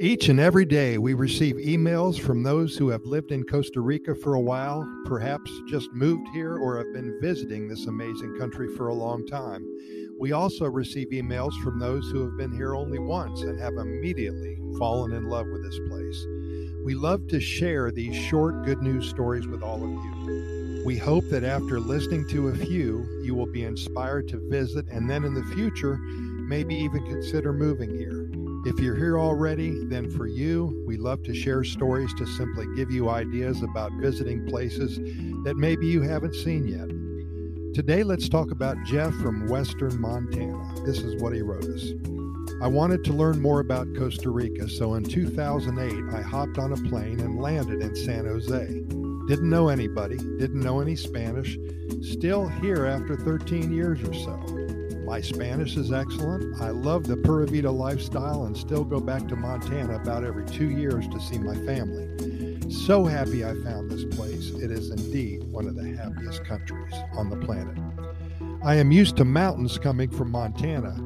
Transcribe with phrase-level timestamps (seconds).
[0.00, 4.12] Each and every day, we receive emails from those who have lived in Costa Rica
[4.16, 8.88] for a while, perhaps just moved here, or have been visiting this amazing country for
[8.88, 9.64] a long time.
[10.18, 14.58] We also receive emails from those who have been here only once and have immediately
[14.78, 16.26] fallen in love with this place.
[16.84, 20.82] We love to share these short good news stories with all of you.
[20.84, 25.08] We hope that after listening to a few, you will be inspired to visit and
[25.08, 28.23] then in the future, maybe even consider moving here.
[28.66, 32.90] If you're here already, then for you, we love to share stories to simply give
[32.90, 34.96] you ideas about visiting places
[35.44, 36.88] that maybe you haven't seen yet.
[37.74, 40.82] Today, let's talk about Jeff from Western Montana.
[40.86, 41.92] This is what he wrote us.
[42.62, 46.88] I wanted to learn more about Costa Rica, so in 2008, I hopped on a
[46.88, 48.66] plane and landed in San Jose.
[49.28, 51.58] Didn't know anybody, didn't know any Spanish,
[52.00, 54.73] still here after 13 years or so.
[55.04, 56.60] My Spanish is excellent.
[56.62, 60.70] I love the Pura Vida lifestyle and still go back to Montana about every two
[60.70, 62.08] years to see my family.
[62.70, 64.50] So happy I found this place.
[64.50, 67.78] It is indeed one of the happiest countries on the planet.
[68.64, 70.96] I am used to mountains coming from Montana.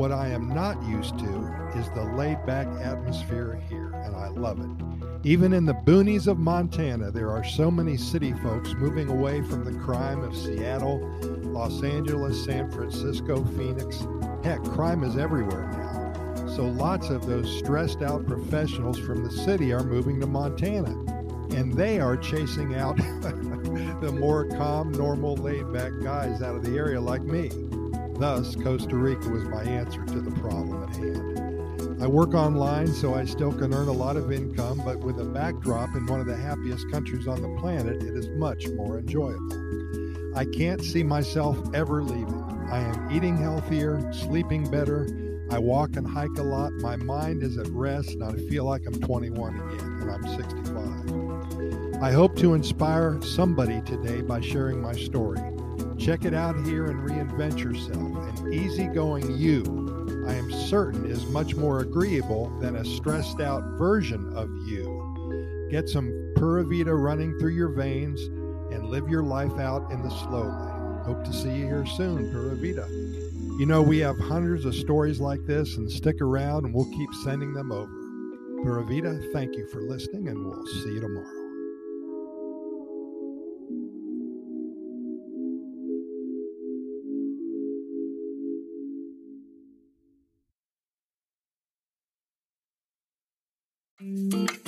[0.00, 4.58] What I am not used to is the laid back atmosphere here, and I love
[4.58, 5.28] it.
[5.28, 9.62] Even in the boonies of Montana, there are so many city folks moving away from
[9.62, 11.00] the crime of Seattle,
[11.42, 14.06] Los Angeles, San Francisco, Phoenix.
[14.42, 16.46] Heck, crime is everywhere now.
[16.46, 20.92] So lots of those stressed out professionals from the city are moving to Montana.
[21.54, 22.96] And they are chasing out
[24.00, 27.50] the more calm, normal, laid back guys out of the area like me.
[28.20, 32.02] Thus, Costa Rica was my answer to the problem at hand.
[32.02, 35.24] I work online, so I still can earn a lot of income, but with a
[35.24, 40.36] backdrop in one of the happiest countries on the planet, it is much more enjoyable.
[40.36, 42.44] I can't see myself ever leaving.
[42.70, 45.08] I am eating healthier, sleeping better.
[45.50, 46.72] I walk and hike a lot.
[46.74, 52.02] My mind is at rest, and I feel like I'm 21 again, and I'm 65.
[52.02, 55.40] I hope to inspire somebody today by sharing my story.
[56.00, 58.40] Check it out here and reinvent yourself.
[58.40, 64.32] An easygoing you, I am certain, is much more agreeable than a stressed out version
[64.34, 65.68] of you.
[65.70, 68.18] Get some Pura running through your veins
[68.72, 71.04] and live your life out in the slow lane.
[71.04, 72.56] Hope to see you here soon, Pura.
[73.58, 77.10] You know, we have hundreds of stories like this, and stick around and we'll keep
[77.24, 77.92] sending them over.
[78.62, 78.84] Pura
[79.34, 81.39] thank you for listening, and we'll see you tomorrow.
[94.02, 94.59] You.